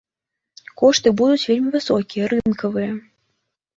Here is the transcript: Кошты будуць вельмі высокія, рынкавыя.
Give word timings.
Кошты 0.81 1.13
будуць 1.21 1.45
вельмі 1.49 1.69
высокія, 1.77 2.33
рынкавыя. 2.35 2.91